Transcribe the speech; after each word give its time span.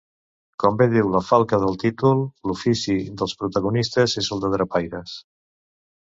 Com 0.61 0.77
ve 0.77 0.85
diu 0.91 1.09
la 1.15 1.19
falca 1.25 1.59
del 1.63 1.75
títol 1.83 2.23
l'ofici 2.51 2.95
dels 3.23 3.35
protagonistes 3.41 4.17
és 4.23 4.31
el 4.37 4.41
de 4.47 4.51
drapaires. 4.55 5.13